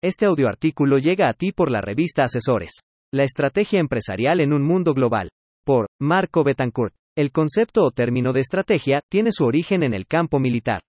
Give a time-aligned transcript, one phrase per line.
[0.00, 2.70] Este audioartículo llega a ti por la revista Asesores.
[3.12, 5.28] La estrategia empresarial en un mundo global.
[5.64, 6.94] Por Marco Betancourt.
[7.16, 10.82] El concepto o término de estrategia tiene su origen en el campo militar.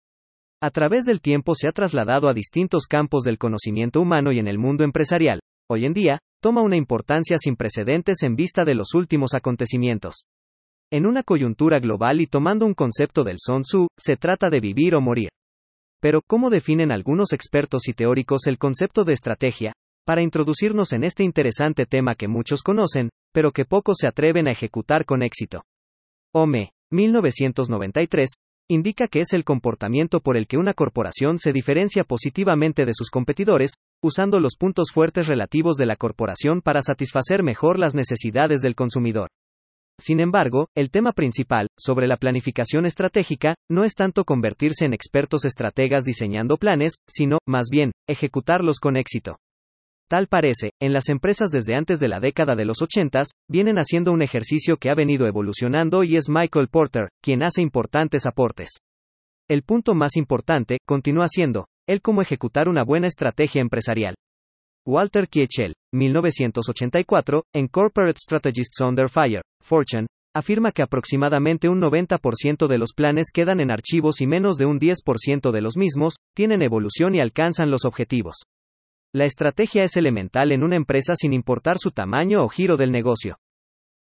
[0.62, 4.48] A través del tiempo se ha trasladado a distintos campos del conocimiento humano y en
[4.48, 5.40] el mundo empresarial.
[5.68, 10.26] Hoy en día, toma una importancia sin precedentes en vista de los últimos acontecimientos.
[10.92, 14.94] En una coyuntura global y tomando un concepto del Sun Tzu, se trata de vivir
[14.94, 15.30] o morir.
[16.02, 19.74] Pero, ¿cómo definen algunos expertos y teóricos el concepto de estrategia?
[20.06, 24.52] Para introducirnos en este interesante tema que muchos conocen, pero que pocos se atreven a
[24.52, 25.64] ejecutar con éxito.
[26.34, 28.30] OME, 1993,
[28.70, 33.10] indica que es el comportamiento por el que una corporación se diferencia positivamente de sus
[33.10, 33.72] competidores,
[34.02, 39.28] usando los puntos fuertes relativos de la corporación para satisfacer mejor las necesidades del consumidor.
[40.00, 45.44] Sin embargo, el tema principal, sobre la planificación estratégica, no es tanto convertirse en expertos
[45.44, 49.38] estrategas diseñando planes, sino, más bien, ejecutarlos con éxito.
[50.10, 54.12] Tal parece, en las empresas desde antes de la década de los 80, vienen haciendo
[54.12, 58.70] un ejercicio que ha venido evolucionando y es Michael Porter, quien hace importantes aportes.
[59.50, 64.16] El punto más importante, continúa siendo, el cómo ejecutar una buena estrategia empresarial.
[64.86, 72.78] Walter Kiechel, 1984, en Corporate Strategists Under Fire, Fortune, afirma que aproximadamente un 90% de
[72.78, 77.16] los planes quedan en archivos y menos de un 10% de los mismos tienen evolución
[77.16, 78.36] y alcanzan los objetivos.
[79.14, 83.40] La estrategia es elemental en una empresa sin importar su tamaño o giro del negocio.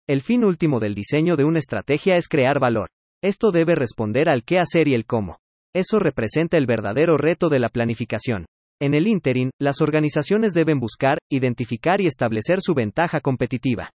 [0.08, 2.90] El fin último del diseño de una estrategia es crear valor.
[3.24, 5.40] Esto debe responder al qué hacer y el cómo.
[5.74, 8.46] Eso representa el verdadero reto de la planificación.
[8.82, 13.92] En el interim, las organizaciones deben buscar, identificar y establecer su ventaja competitiva.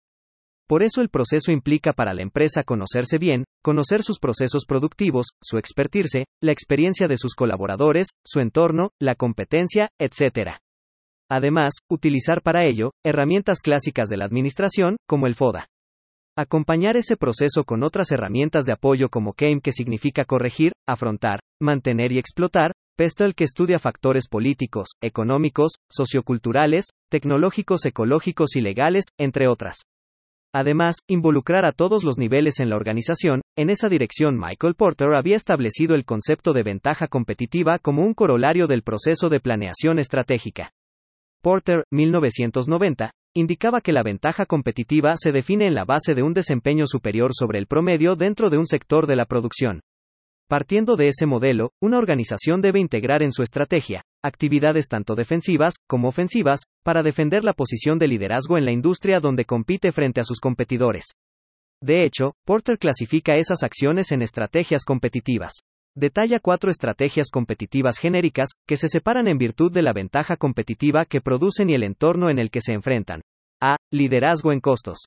[0.68, 5.58] Por eso el proceso implica para la empresa conocerse bien, conocer sus procesos productivos, su
[5.58, 10.58] expertirse, la experiencia de sus colaboradores, su entorno, la competencia, etc.
[11.30, 15.68] Además, utilizar para ello, herramientas clásicas de la administración, como el FODA.
[16.36, 22.12] Acompañar ese proceso con otras herramientas de apoyo como CAME que significa corregir, afrontar, mantener
[22.12, 29.88] y explotar, Pestel que estudia factores políticos, económicos, socioculturales, tecnológicos, ecológicos y legales, entre otras.
[30.54, 35.36] Además, involucrar a todos los niveles en la organización, en esa dirección Michael Porter había
[35.36, 40.72] establecido el concepto de ventaja competitiva como un corolario del proceso de planeación estratégica.
[41.42, 46.86] Porter, 1990, indicaba que la ventaja competitiva se define en la base de un desempeño
[46.86, 49.82] superior sobre el promedio dentro de un sector de la producción.
[50.54, 56.10] Partiendo de ese modelo, una organización debe integrar en su estrategia actividades tanto defensivas como
[56.10, 60.40] ofensivas para defender la posición de liderazgo en la industria donde compite frente a sus
[60.40, 61.06] competidores.
[61.82, 65.54] De hecho, Porter clasifica esas acciones en estrategias competitivas.
[65.96, 71.20] Detalla cuatro estrategias competitivas genéricas, que se separan en virtud de la ventaja competitiva que
[71.20, 73.22] producen y el entorno en el que se enfrentan.
[73.60, 73.78] A.
[73.92, 75.00] Liderazgo en costos.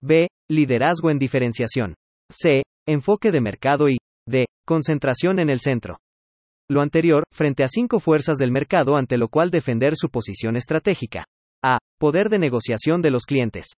[0.00, 0.28] B.
[0.48, 1.96] Liderazgo en diferenciación.
[2.30, 2.62] C.
[2.86, 3.97] Enfoque de mercado y
[4.28, 4.46] D.
[4.66, 6.00] Concentración en el centro.
[6.70, 11.24] Lo anterior, frente a cinco fuerzas del mercado ante lo cual defender su posición estratégica.
[11.64, 11.78] A.
[11.98, 13.68] Poder de negociación de los clientes.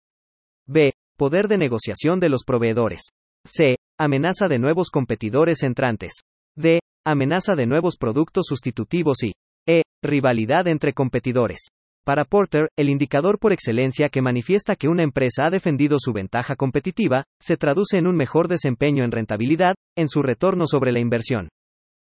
[0.67, 0.93] B.
[1.17, 3.03] Poder de negociación de los proveedores.
[3.47, 3.77] C.
[3.99, 6.15] Amenaza de nuevos competidores entrantes.
[6.57, 6.81] D.
[7.07, 9.33] Amenaza de nuevos productos sustitutivos y
[9.69, 9.83] E.
[10.03, 11.69] Rivalidad entre competidores.
[12.05, 16.57] Para Porter, el indicador por excelencia que manifiesta que una empresa ha defendido su ventaja
[16.57, 21.51] competitiva, se traduce en un mejor desempeño en rentabilidad, en su retorno sobre la inversión.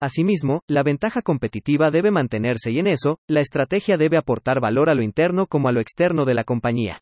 [0.00, 4.94] Asimismo, la ventaja competitiva debe mantenerse y en eso, la estrategia debe aportar valor a
[4.94, 7.00] lo interno como a lo externo de la compañía.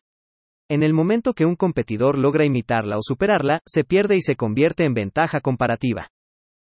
[0.69, 4.85] En el momento que un competidor logra imitarla o superarla, se pierde y se convierte
[4.85, 6.09] en ventaja comparativa.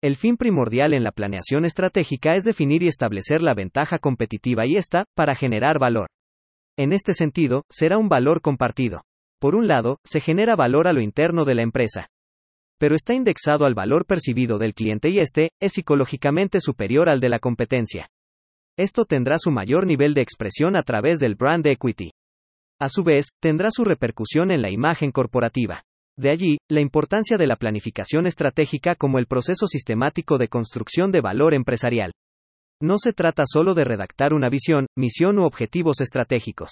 [0.06, 4.76] El fin primordial en la planeación estratégica es definir y establecer la ventaja competitiva y
[4.76, 6.10] esta, para generar valor.
[6.78, 9.02] En este sentido, será un valor compartido.
[9.40, 12.08] Por un lado, se genera valor a lo interno de la empresa.
[12.78, 17.30] Pero está indexado al valor percibido del cliente y este, es psicológicamente superior al de
[17.30, 18.08] la competencia.
[18.78, 22.12] Esto tendrá su mayor nivel de expresión a través del brand equity.
[22.80, 25.84] A su vez, tendrá su repercusión en la imagen corporativa.
[26.18, 31.22] De allí, la importancia de la planificación estratégica como el proceso sistemático de construcción de
[31.22, 32.12] valor empresarial.
[32.82, 36.72] No se trata solo de redactar una visión, misión u objetivos estratégicos.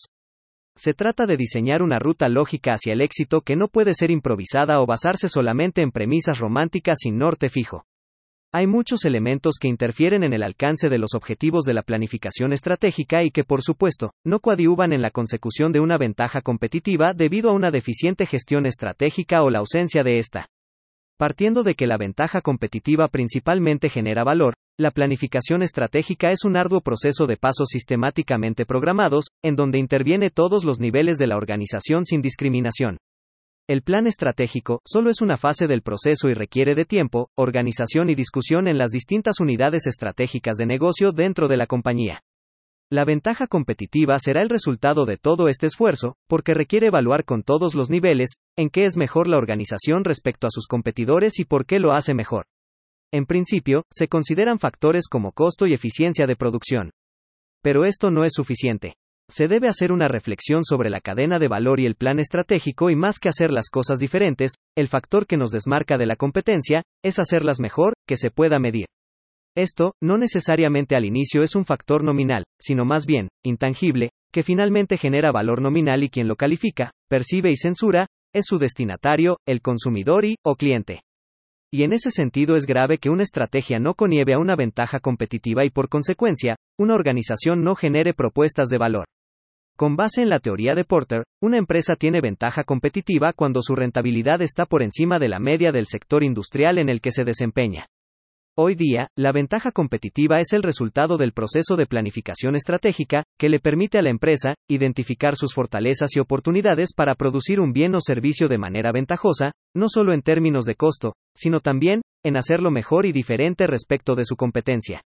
[0.75, 4.81] Se trata de diseñar una ruta lógica hacia el éxito que no puede ser improvisada
[4.81, 7.85] o basarse solamente en premisas románticas sin norte fijo.
[8.55, 13.23] Hay muchos elementos que interfieren en el alcance de los objetivos de la planificación estratégica
[13.23, 17.53] y que, por supuesto, no coadyuvan en la consecución de una ventaja competitiva debido a
[17.53, 20.49] una deficiente gestión estratégica o la ausencia de esta.
[21.17, 26.81] Partiendo de que la ventaja competitiva principalmente genera valor, La planificación estratégica es un arduo
[26.81, 32.23] proceso de pasos sistemáticamente programados, en donde interviene todos los niveles de la organización sin
[32.23, 32.97] discriminación.
[33.65, 38.15] El plan estratégico solo es una fase del proceso y requiere de tiempo, organización y
[38.15, 42.23] discusión en las distintas unidades estratégicas de negocio dentro de la compañía.
[42.91, 47.73] La ventaja competitiva será el resultado de todo este esfuerzo, porque requiere evaluar con todos
[47.73, 51.79] los niveles, en qué es mejor la organización respecto a sus competidores y por qué
[51.79, 52.47] lo hace mejor.
[53.13, 56.91] En principio, se consideran factores como costo y eficiencia de producción.
[57.61, 58.95] Pero esto no es suficiente.
[59.29, 62.95] Se debe hacer una reflexión sobre la cadena de valor y el plan estratégico y
[62.95, 67.19] más que hacer las cosas diferentes, el factor que nos desmarca de la competencia, es
[67.19, 68.85] hacerlas mejor, que se pueda medir.
[69.55, 74.97] Esto, no necesariamente al inicio es un factor nominal, sino más bien, intangible, que finalmente
[74.97, 80.25] genera valor nominal y quien lo califica, percibe y censura, es su destinatario, el consumidor
[80.25, 81.01] y, o cliente
[81.73, 85.65] y en ese sentido es grave que una estrategia no connieve a una ventaja competitiva
[85.65, 89.05] y por consecuencia, una organización no genere propuestas de valor.
[89.75, 94.41] Con base en la teoría de Porter, una empresa tiene ventaja competitiva cuando su rentabilidad
[94.41, 97.87] está por encima de la media del sector industrial en el que se desempeña.
[98.55, 103.59] Hoy día, la ventaja competitiva es el resultado del proceso de planificación estratégica, que le
[103.59, 108.47] permite a la empresa identificar sus fortalezas y oportunidades para producir un bien o servicio
[108.47, 113.11] de manera ventajosa, no solo en términos de costo, sino también, en hacerlo mejor y
[113.11, 115.01] diferente respecto de su competencia.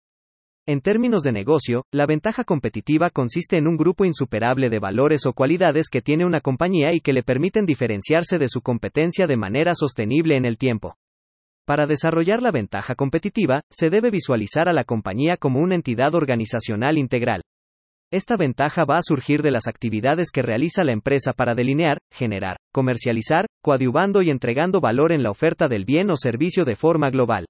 [0.69, 5.31] En términos de negocio, la ventaja competitiva consiste en un grupo insuperable de valores o
[5.31, 9.73] cualidades que tiene una compañía y que le permiten diferenciarse de su competencia de manera
[9.75, 10.97] sostenible en el tiempo.
[11.65, 16.97] Para desarrollar la ventaja competitiva, se debe visualizar a la compañía como una entidad organizacional
[16.97, 17.43] integral.
[18.11, 22.57] Esta ventaja va a surgir de las actividades que realiza la empresa para delinear, generar,
[22.73, 27.45] comercializar, coadyuvando y entregando valor en la oferta del bien o servicio de forma global.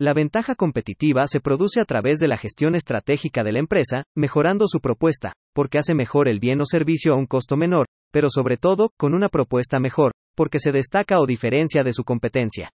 [0.00, 4.66] La ventaja competitiva se produce a través de la gestión estratégica de la empresa, mejorando
[4.66, 8.56] su propuesta, porque hace mejor el bien o servicio a un costo menor, pero sobre
[8.56, 12.70] todo, con una propuesta mejor, porque se destaca o diferencia de su competencia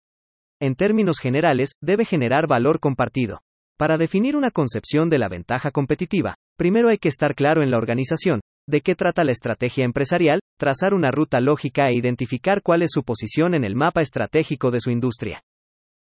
[0.62, 3.40] en términos generales, debe generar valor compartido.
[3.78, 7.78] Para definir una concepción de la ventaja competitiva, primero hay que estar claro en la
[7.78, 12.90] organización, de qué trata la estrategia empresarial, trazar una ruta lógica e identificar cuál es
[12.92, 15.42] su posición en el mapa estratégico de su industria.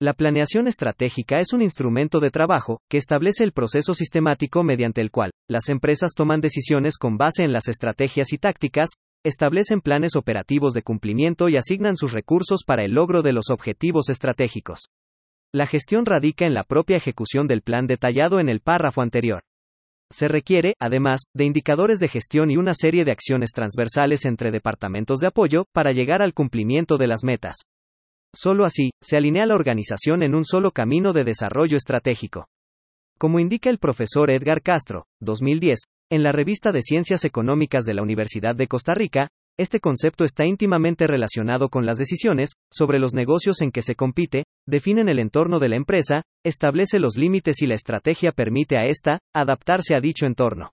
[0.02, 5.12] La planeación estratégica es un instrumento de trabajo que establece el proceso sistemático mediante el
[5.12, 8.92] cual las empresas toman decisiones con base en las estrategias y tácticas
[9.26, 14.08] establecen planes operativos de cumplimiento y asignan sus recursos para el logro de los objetivos
[14.08, 14.88] estratégicos.
[15.54, 19.44] La gestión radica en la propia ejecución del plan detallado en el párrafo anterior.
[20.10, 25.20] Se requiere, además, de indicadores de gestión y una serie de acciones transversales entre departamentos
[25.20, 27.58] de apoyo para llegar al cumplimiento de las metas.
[28.36, 32.48] Solo así, se alinea la organización en un solo camino de desarrollo estratégico.
[33.18, 35.80] Como indica el profesor Edgar Castro, 2010,
[36.12, 39.30] en la revista de Ciencias Económicas de la Universidad de Costa Rica,
[39.60, 44.46] este concepto está íntimamente relacionado con las decisiones sobre los negocios en que se compite,
[44.66, 49.20] definen el entorno de la empresa, establece los límites y la estrategia permite a esta
[49.36, 50.72] adaptarse a dicho entorno.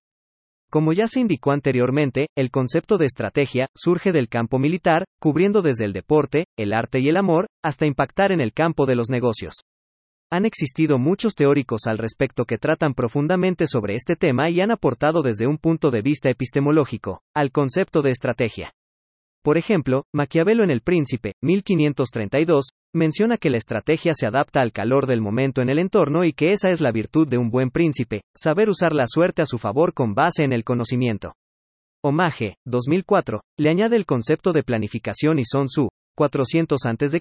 [0.77, 5.87] Como ya se indicó anteriormente, el concepto de estrategia surge del campo militar, cubriendo desde
[5.87, 9.55] el deporte, el arte y el amor, hasta impactar en el campo de los negocios.
[10.31, 15.23] Han existido muchos teóricos al respecto que tratan profundamente sobre este tema y han aportado
[15.23, 18.75] desde un punto de vista epistemológico al concepto de estrategia.
[19.43, 25.07] Por ejemplo, Maquiavelo en El Príncipe, 1532, menciona que la estrategia se adapta al calor
[25.07, 28.23] del momento en el entorno y que esa es la virtud de un buen príncipe,
[28.35, 31.35] saber usar la suerte a su favor con base en el conocimiento.
[32.03, 37.21] Omage, 2004, le añade el concepto de planificación y Sun Tzu, 400 a.C.,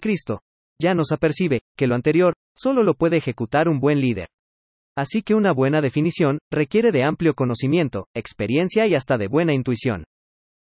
[0.82, 4.28] ya nos apercibe, que lo anterior, solo lo puede ejecutar un buen líder.
[4.98, 10.06] Así que una buena definición, requiere de amplio conocimiento, experiencia y hasta de buena intuición.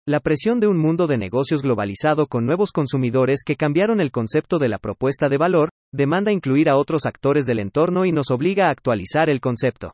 [0.07, 4.57] La presión de un mundo de negocios globalizado con nuevos consumidores que cambiaron el concepto
[4.57, 8.67] de la propuesta de valor, demanda incluir a otros actores del entorno y nos obliga
[8.67, 9.91] a actualizar el concepto.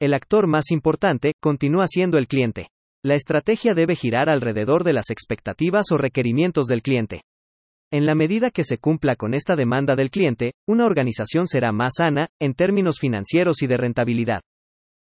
[0.00, 2.68] El actor más importante, continúa siendo el cliente.
[3.04, 7.20] La estrategia debe girar alrededor de las expectativas o requerimientos del cliente.
[7.92, 11.96] En la medida que se cumpla con esta demanda del cliente, una organización será más
[11.98, 14.40] sana, en términos financieros y de rentabilidad.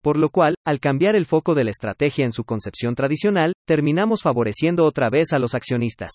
[0.03, 4.21] Por lo cual, al cambiar el foco de la estrategia en su concepción tradicional, terminamos
[4.21, 6.11] favoreciendo otra vez a los accionistas.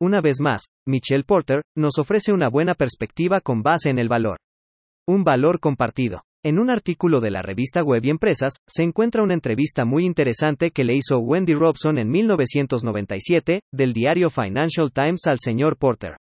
[0.00, 4.38] Una vez más, Michelle Porter nos ofrece una buena perspectiva con base en el valor.
[5.06, 6.22] Un valor compartido.
[6.44, 10.72] En un artículo de la revista Web y Empresas, se encuentra una entrevista muy interesante
[10.72, 16.16] que le hizo Wendy Robson en 1997, del diario Financial Times al señor Porter.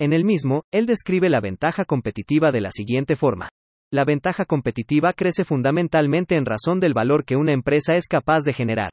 [0.00, 3.48] En el mismo, él describe la ventaja competitiva de la siguiente forma.
[3.92, 8.52] La ventaja competitiva crece fundamentalmente en razón del valor que una empresa es capaz de
[8.52, 8.90] generar.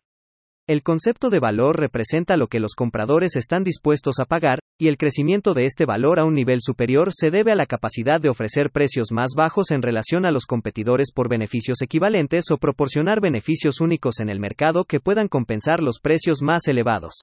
[0.67, 4.97] El concepto de valor representa lo que los compradores están dispuestos a pagar, y el
[4.97, 8.69] crecimiento de este valor a un nivel superior se debe a la capacidad de ofrecer
[8.69, 14.19] precios más bajos en relación a los competidores por beneficios equivalentes o proporcionar beneficios únicos
[14.19, 17.21] en el mercado que puedan compensar los precios más elevados.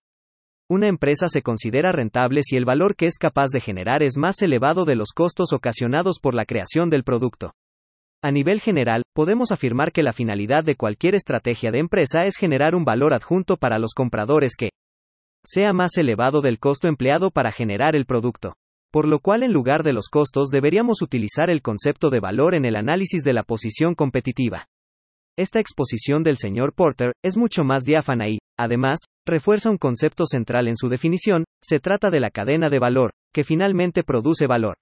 [0.69, 4.43] Una empresa se considera rentable si el valor que es capaz de generar es más
[4.43, 7.53] elevado de los costos ocasionados por la creación del producto.
[8.23, 12.75] A nivel general, podemos afirmar que la finalidad de cualquier estrategia de empresa es generar
[12.75, 14.69] un valor adjunto para los compradores que
[15.43, 18.57] sea más elevado del costo empleado para generar el producto.
[18.93, 22.67] Por lo cual en lugar de los costos deberíamos utilizar el concepto de valor en
[22.67, 24.67] el análisis de la posición competitiva.
[25.39, 30.69] Esta exposición del señor Porter es mucho más diáfana y, además, refuerza un concepto central
[30.69, 34.77] en su definición, se trata de la cadena de valor, que finalmente produce valor.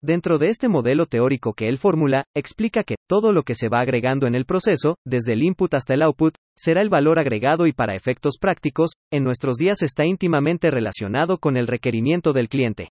[0.00, 3.80] Dentro de este modelo teórico que él formula, explica que todo lo que se va
[3.80, 7.72] agregando en el proceso, desde el input hasta el output, será el valor agregado y
[7.72, 12.90] para efectos prácticos, en nuestros días está íntimamente relacionado con el requerimiento del cliente.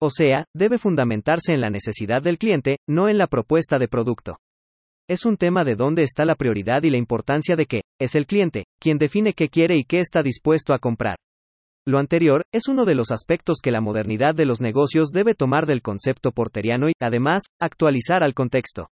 [0.00, 4.38] O sea, debe fundamentarse en la necesidad del cliente, no en la propuesta de producto.
[5.10, 8.26] Es un tema de dónde está la prioridad y la importancia de que, es el
[8.26, 11.16] cliente, quien define qué quiere y qué está dispuesto a comprar.
[11.86, 15.64] Lo anterior, es uno de los aspectos que la modernidad de los negocios debe tomar
[15.66, 18.90] del concepto porteriano y, además, actualizar al contexto.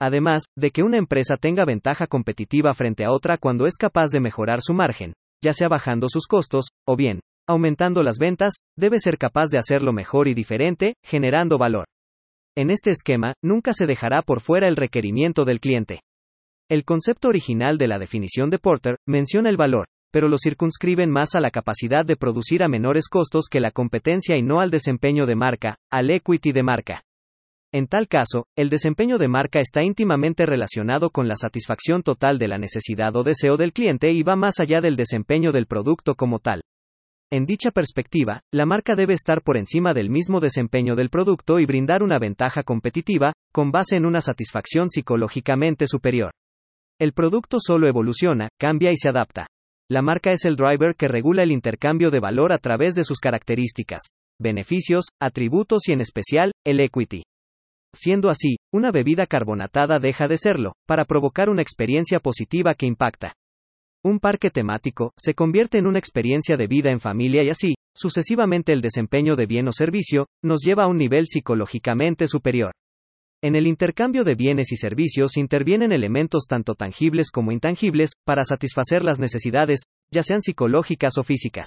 [0.00, 4.20] Además, de que una empresa tenga ventaja competitiva frente a otra cuando es capaz de
[4.20, 9.18] mejorar su margen, ya sea bajando sus costos, o bien, aumentando las ventas, debe ser
[9.18, 11.86] capaz de hacerlo mejor y diferente, generando valor.
[12.56, 16.00] En este esquema, nunca se dejará por fuera el requerimiento del cliente.
[16.70, 21.34] El concepto original de la definición de Porter menciona el valor, pero lo circunscriben más
[21.34, 25.26] a la capacidad de producir a menores costos que la competencia y no al desempeño
[25.26, 27.02] de marca, al equity de marca.
[27.74, 32.46] En tal caso, el desempeño de marca está íntimamente relacionado con la satisfacción total de
[32.46, 36.38] la necesidad o deseo del cliente y va más allá del desempeño del producto como
[36.38, 36.60] tal.
[37.32, 41.64] En dicha perspectiva, la marca debe estar por encima del mismo desempeño del producto y
[41.64, 46.30] brindar una ventaja competitiva, con base en una satisfacción psicológicamente superior.
[47.00, 49.46] El producto solo evoluciona, cambia y se adapta.
[49.92, 53.18] La marca es el driver que regula el intercambio de valor a través de sus
[53.18, 54.00] características,
[54.40, 57.24] beneficios, atributos y en especial, el equity.
[57.94, 63.34] Siendo así, una bebida carbonatada deja de serlo, para provocar una experiencia positiva que impacta.
[64.02, 68.72] Un parque temático se convierte en una experiencia de vida en familia y así, sucesivamente
[68.72, 72.72] el desempeño de bien o servicio, nos lleva a un nivel psicológicamente superior.
[73.44, 79.02] En el intercambio de bienes y servicios intervienen elementos tanto tangibles como intangibles, para satisfacer
[79.02, 79.80] las necesidades,
[80.12, 81.66] ya sean psicológicas o físicas.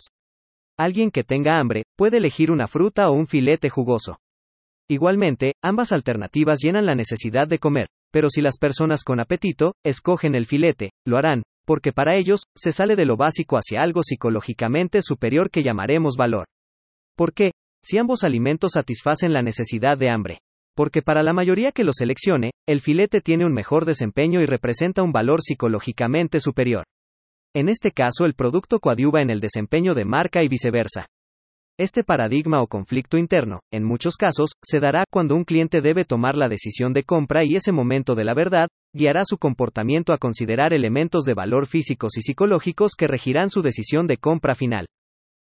[0.80, 4.20] Alguien que tenga hambre, puede elegir una fruta o un filete jugoso.
[4.90, 10.34] Igualmente, ambas alternativas llenan la necesidad de comer, pero si las personas con apetito, escogen
[10.34, 15.02] el filete, lo harán, porque para ellos, se sale de lo básico hacia algo psicológicamente
[15.02, 16.46] superior que llamaremos valor.
[17.18, 17.52] ¿Por qué?
[17.84, 20.40] Si ambos alimentos satisfacen la necesidad de hambre
[20.76, 25.04] porque para la mayoría que lo seleccione, el filete tiene un mejor desempeño y representa
[25.04, 26.84] un valor psicológicamente superior.
[27.56, 31.08] En este caso el producto coadyuva en el desempeño de marca y viceversa.
[31.78, 36.36] Este paradigma o conflicto interno, en muchos casos, se dará cuando un cliente debe tomar
[36.36, 40.74] la decisión de compra y ese momento de la verdad, guiará su comportamiento a considerar
[40.74, 44.86] elementos de valor físicos y psicológicos que regirán su decisión de compra final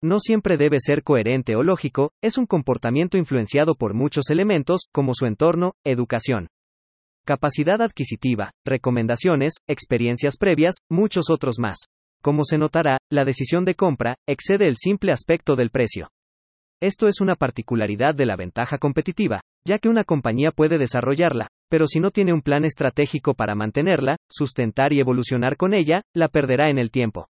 [0.02, 5.12] no siempre debe ser coherente o lógico, es un comportamiento influenciado por muchos elementos, como
[5.14, 6.48] su entorno, educación,
[7.24, 11.76] capacidad adquisitiva, recomendaciones, experiencias previas, muchos otros más.
[12.22, 16.10] Como se notará, la decisión de compra excede el simple aspecto del precio.
[16.82, 21.86] Esto es una particularidad de la ventaja competitiva, ya que una compañía puede desarrollarla, pero
[21.86, 26.70] si no tiene un plan estratégico para mantenerla, sustentar y evolucionar con ella, la perderá
[26.70, 27.28] en el tiempo.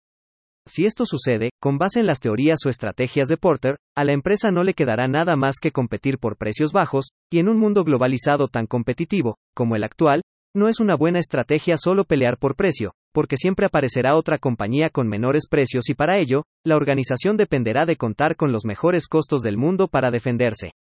[0.69, 4.51] Si esto sucede, con base en las teorías o estrategias de Porter, a la empresa
[4.51, 8.49] no le quedará nada más que competir por precios bajos, y en un mundo globalizado
[8.49, 10.21] tan competitivo, como el actual,
[10.55, 15.09] no es una buena estrategia solo pelear por precio, porque siempre aparecerá otra compañía con
[15.09, 19.57] menores precios y para ello, la organización dependerá de contar con los mejores costos del
[19.57, 20.73] mundo para defenderse.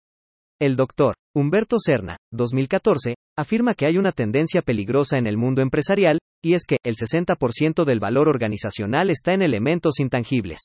[0.59, 6.19] El doctor Humberto Serna, 2014, afirma que hay una tendencia peligrosa en el mundo empresarial,
[6.43, 10.61] y es que el 60% del valor organizacional está en elementos intangibles.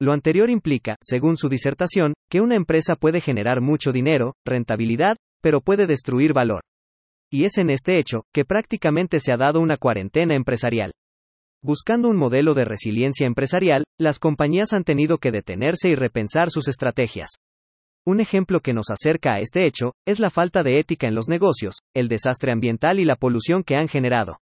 [0.00, 5.62] Lo anterior implica, según su disertación, que una empresa puede generar mucho dinero, rentabilidad, pero
[5.62, 6.62] puede destruir valor.
[7.28, 10.92] Y es en este hecho, que prácticamente se ha dado una cuarentena empresarial.
[11.60, 16.68] Buscando un modelo de resiliencia empresarial, las compañías han tenido que detenerse y repensar sus
[16.68, 17.30] estrategias.
[18.08, 21.28] Un ejemplo que nos acerca a este hecho, es la falta de ética en los
[21.28, 24.38] negocios, el desastre ambiental y la polución que han generado.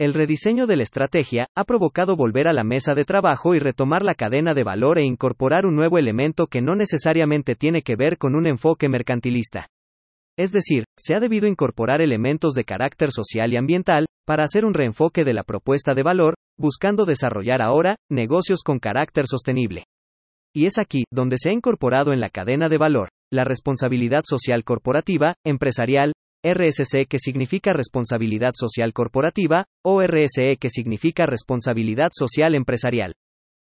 [0.00, 4.02] El rediseño de la estrategia ha provocado volver a la mesa de trabajo y retomar
[4.02, 8.18] la cadena de valor e incorporar un nuevo elemento que no necesariamente tiene que ver
[8.18, 9.68] con un enfoque mercantilista.
[10.36, 14.74] Es decir, se ha debido incorporar elementos de carácter social y ambiental, para hacer un
[14.74, 19.84] reenfoque de la propuesta de valor, buscando desarrollar ahora, negocios con carácter sostenible.
[20.54, 24.64] Y es aquí, donde se ha incorporado en la cadena de valor, la responsabilidad social
[24.64, 26.12] corporativa, empresarial,
[26.44, 33.14] RSC que significa responsabilidad social corporativa, o RSE que significa responsabilidad social empresarial.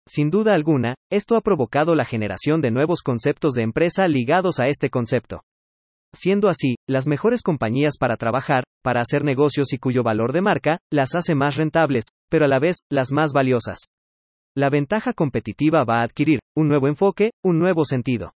[0.08, 4.68] Sin duda alguna, esto ha provocado la generación de nuevos conceptos de empresa ligados a
[4.68, 5.42] este concepto.
[6.14, 10.78] Siendo así, las mejores compañías para trabajar, para hacer negocios y cuyo valor de marca,
[10.90, 13.78] las hace más rentables, pero a la vez, las más valiosas.
[14.54, 18.34] La ventaja competitiva va a adquirir un nuevo enfoque, un nuevo sentido.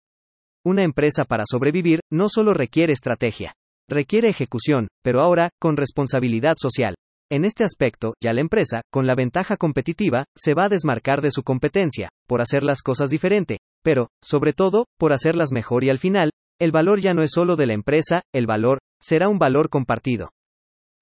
[0.65, 3.55] Una empresa para sobrevivir no solo requiere estrategia,
[3.91, 6.95] requiere ejecución, pero ahora, con responsabilidad social.
[7.33, 11.33] En este aspecto, ya la empresa, con la ventaja competitiva, se va a desmarcar de
[11.33, 15.99] su competencia, por hacer las cosas diferente, pero, sobre todo, por hacerlas mejor y al
[15.99, 16.31] final,
[16.61, 20.31] el valor ya no es solo de la empresa, el valor, será un valor compartido.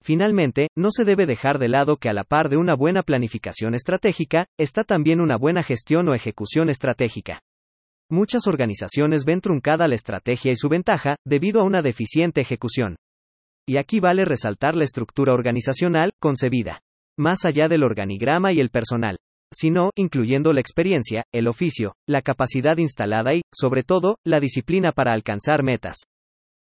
[0.03, 3.73] Finalmente, no se debe dejar de lado que a la par de una buena planificación
[3.73, 7.41] estratégica, está también una buena gestión o ejecución estratégica.
[8.11, 12.97] Muchas organizaciones ven truncada la estrategia y su ventaja, debido a una deficiente ejecución.
[13.65, 16.81] Y aquí vale resaltar la estructura organizacional, concebida.
[17.17, 19.17] Más allá del organigrama y el personal
[19.55, 25.13] sino, incluyendo la experiencia, el oficio, la capacidad instalada y, sobre todo, la disciplina para
[25.13, 26.05] alcanzar metas.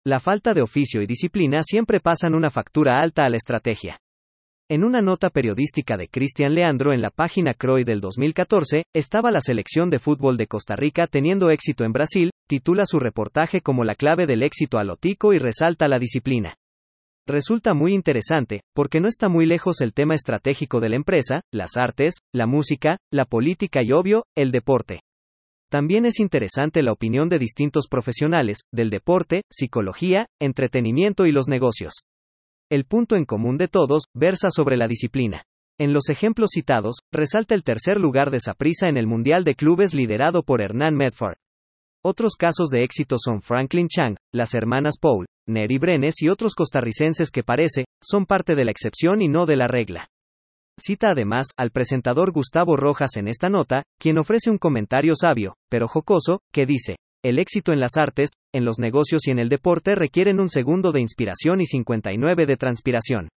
[0.06, 3.98] La falta de oficio y disciplina siempre pasan una factura alta a la estrategia.
[4.68, 9.40] En una nota periodística de Cristian Leandro en la página CROI del 2014, estaba la
[9.40, 13.94] selección de fútbol de Costa Rica teniendo éxito en Brasil, titula su reportaje como la
[13.94, 16.58] clave del éxito a Lotico y resalta la disciplina.
[17.26, 21.78] Resulta muy interesante, porque no está muy lejos el tema estratégico de la empresa, las
[21.78, 25.00] artes, la música, la política y obvio, el deporte.
[25.74, 31.94] También es interesante la opinión de distintos profesionales, del deporte, psicología, entretenimiento y los negocios.
[32.70, 35.42] El punto en común de todos, versa sobre la disciplina.
[35.80, 39.94] En los ejemplos citados, resalta el tercer lugar de Saprissa en el Mundial de Clubes
[39.94, 41.38] liderado por Hernán Medford.
[42.04, 47.32] Otros casos de éxito son Franklin Chang, las hermanas Paul, Neri Brenes y otros costarricenses
[47.32, 50.08] que parece, son parte de la excepción y no de la regla.
[50.78, 55.86] Cita además al presentador Gustavo Rojas en esta nota, quien ofrece un comentario sabio, pero
[55.86, 59.94] jocoso, que dice, el éxito en las artes, en los negocios y en el deporte
[59.94, 63.28] requieren un segundo de inspiración y 59 de transpiración.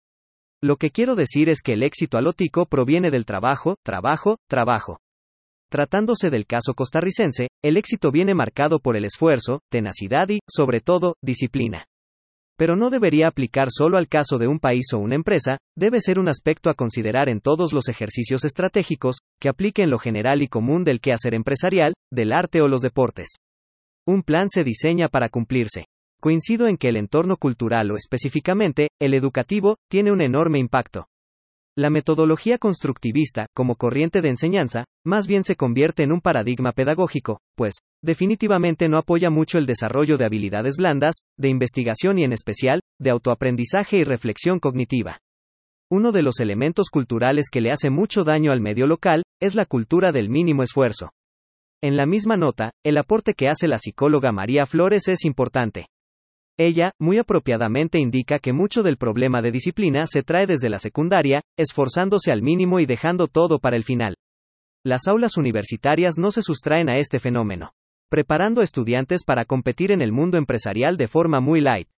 [0.62, 5.00] Lo que quiero decir es que el éxito alótico proviene del trabajo, trabajo, trabajo.
[5.70, 11.16] Tratándose del caso costarricense, el éxito viene marcado por el esfuerzo, tenacidad y, sobre todo,
[11.22, 11.86] disciplina.
[12.58, 16.18] Pero no debería aplicar solo al caso de un país o una empresa, debe ser
[16.20, 20.48] un aspecto a considerar en todos los ejercicios estratégicos, que aplique en lo general y
[20.48, 23.36] común del quehacer empresarial, del arte o los deportes.
[24.08, 25.86] Un plan se diseña para cumplirse.
[26.20, 31.08] Coincido en que el entorno cultural o específicamente, el educativo, tiene un enorme impacto.
[31.78, 37.40] La metodología constructivista, como corriente de enseñanza, más bien se convierte en un paradigma pedagógico,
[37.56, 42.80] pues, definitivamente no apoya mucho el desarrollo de habilidades blandas, de investigación y en especial,
[43.00, 45.20] de autoaprendizaje y reflexión cognitiva.
[45.92, 49.68] Uno de los elementos culturales que le hace mucho daño al medio local, es la
[49.68, 51.12] cultura del mínimo esfuerzo.
[51.84, 55.86] En la misma nota, el aporte que hace la psicóloga María Flores es importante.
[56.60, 61.44] Ella, muy apropiadamente indica que mucho del problema de disciplina se trae desde la secundaria,
[61.56, 64.16] esforzándose al mínimo y dejando todo para el final.
[64.84, 67.74] Las aulas universitarias no se sustraen a este fenómeno,
[68.10, 71.90] preparando a estudiantes para competir en el mundo empresarial de forma muy light.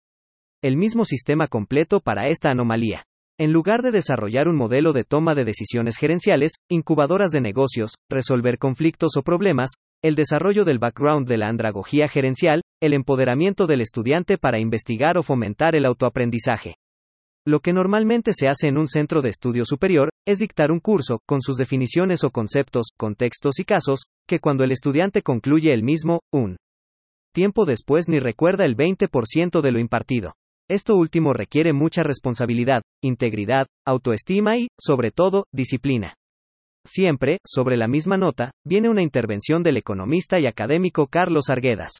[0.60, 3.04] El mismo sistema completo para esta anomalía.
[3.38, 8.58] En lugar de desarrollar un modelo de toma de decisiones gerenciales, incubadoras de negocios, resolver
[8.58, 9.70] conflictos o problemas,
[10.02, 15.22] el desarrollo del background de la andragogía gerencial, el empoderamiento del estudiante para investigar o
[15.22, 16.76] fomentar el autoaprendizaje.
[17.46, 21.20] Lo que normalmente se hace en un centro de estudio superior, es dictar un curso,
[21.26, 26.20] con sus definiciones o conceptos, contextos y casos, que cuando el estudiante concluye el mismo,
[26.32, 26.58] un
[27.34, 30.34] tiempo después ni recuerda el 20% de lo impartido.
[30.68, 36.17] Esto último requiere mucha responsabilidad, integridad, autoestima y, sobre todo, disciplina.
[36.88, 41.98] Siempre, sobre la misma nota, viene una intervención del economista y académico Carlos Arguedas.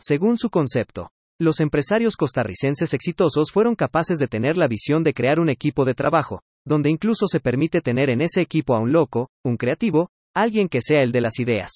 [0.00, 5.38] Según su concepto, los empresarios costarricenses exitosos fueron capaces de tener la visión de crear
[5.38, 9.28] un equipo de trabajo, donde incluso se permite tener en ese equipo a un loco,
[9.44, 11.70] un creativo, alguien que sea el de las ideas.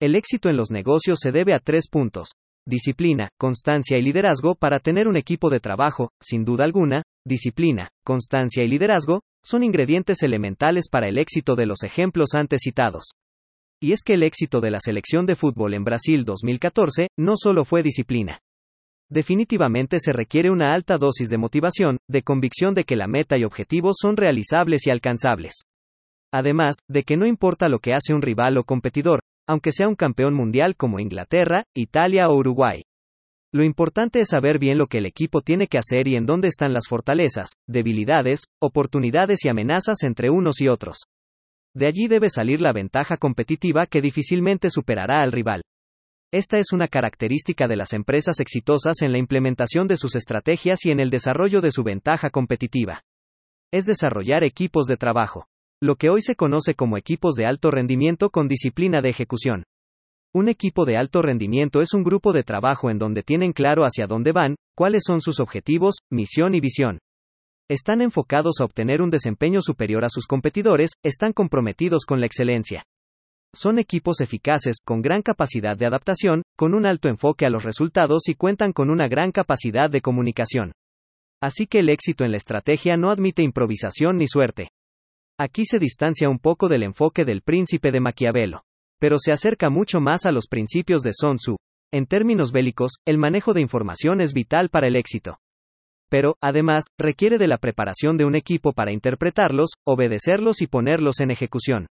[0.00, 2.30] El éxito en los negocios se debe a tres puntos.
[2.66, 8.62] disciplina, constancia y liderazgo para tener un equipo de trabajo, sin duda alguna, disciplina, constancia
[8.64, 13.12] y liderazgo, son ingredientes elementales para el éxito de los ejemplos antes citados.
[13.82, 17.64] Y es que el éxito de la selección de fútbol en Brasil 2014 no solo
[17.64, 18.40] fue disciplina.
[19.10, 23.44] Definitivamente se requiere una alta dosis de motivación, de convicción de que la meta y
[23.44, 25.64] objetivos son realizables y alcanzables.
[26.32, 29.96] Además, de que no importa lo que hace un rival o competidor, aunque sea un
[29.96, 32.82] campeón mundial como Inglaterra, Italia o Uruguay.
[33.52, 36.46] Lo importante es saber bien lo que el equipo tiene que hacer y en dónde
[36.46, 40.98] están las fortalezas, debilidades, oportunidades y amenazas entre unos y otros.
[41.74, 45.62] De allí debe salir la ventaja competitiva que difícilmente superará al rival.
[46.32, 50.92] Esta es una característica de las empresas exitosas en la implementación de sus estrategias y
[50.92, 53.02] en el desarrollo de su ventaja competitiva.
[53.72, 55.46] Es desarrollar equipos de trabajo.
[55.82, 59.64] Lo que hoy se conoce como equipos de alto rendimiento con disciplina de ejecución.
[60.32, 64.06] Un equipo de alto rendimiento es un grupo de trabajo en donde tienen claro hacia
[64.06, 67.00] dónde van, cuáles son sus objetivos, misión y visión.
[67.68, 72.84] Están enfocados a obtener un desempeño superior a sus competidores, están comprometidos con la excelencia.
[73.52, 78.28] Son equipos eficaces, con gran capacidad de adaptación, con un alto enfoque a los resultados
[78.28, 80.70] y cuentan con una gran capacidad de comunicación.
[81.42, 84.68] Así que el éxito en la estrategia no admite improvisación ni suerte.
[85.40, 88.62] Aquí se distancia un poco del enfoque del príncipe de Maquiavelo.
[89.00, 91.56] Pero se acerca mucho más a los principios de Sun Tzu.
[91.92, 95.38] En términos bélicos, el manejo de información es vital para el éxito.
[96.10, 101.30] Pero, además, requiere de la preparación de un equipo para interpretarlos, obedecerlos y ponerlos en
[101.30, 101.86] ejecución.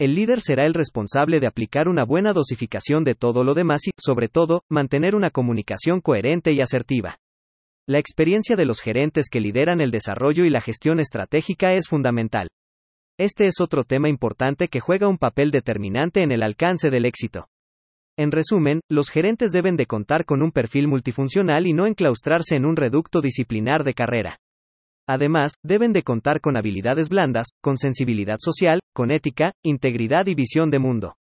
[0.00, 3.90] El líder será el responsable de aplicar una buena dosificación de todo lo demás y,
[3.96, 7.18] sobre todo, mantener una comunicación coherente y asertiva.
[7.86, 12.48] La experiencia de los gerentes que lideran el desarrollo y la gestión estratégica es fundamental.
[13.18, 17.48] Este es otro tema importante que juega un papel determinante en el alcance del éxito.
[18.16, 22.64] En resumen, los gerentes deben de contar con un perfil multifuncional y no enclaustrarse en
[22.64, 24.38] un reducto disciplinar de carrera.
[25.06, 30.70] Además, deben de contar con habilidades blandas, con sensibilidad social, con ética, integridad y visión
[30.70, 31.16] de mundo.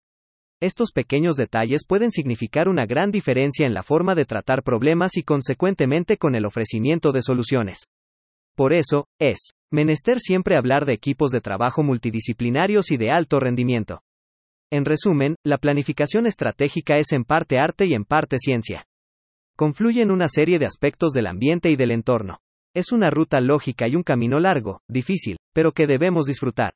[0.59, 5.23] Estos pequeños detalles pueden significar una gran diferencia en la forma de tratar problemas y
[5.23, 7.87] consecuentemente con el ofrecimiento de soluciones.
[8.57, 14.01] Por eso, es menester siempre hablar de equipos de trabajo multidisciplinarios y de alto rendimiento.
[14.71, 18.87] En resumen, la planificación estratégica es en parte arte y en parte ciencia.
[19.55, 22.39] Confluyen una serie de aspectos del ambiente y del entorno.
[22.73, 26.73] Es una ruta lógica y un camino largo, difícil, pero que debemos disfrutar.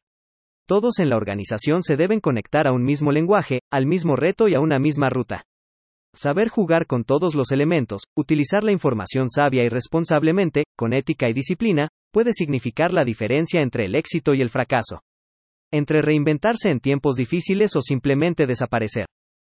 [0.67, 4.53] Todos en la organización se deben conectar a un mismo lenguaje, al mismo reto y
[4.53, 5.45] a una misma ruta.
[6.13, 11.33] Saber jugar con todos los elementos, utilizar la información sabia y responsablemente, con ética y
[11.33, 15.03] disciplina, puede significar la diferencia entre el éxito y el fracaso.
[15.71, 19.05] Entre reinventarse en tiempos difíciles o simplemente desaparecer.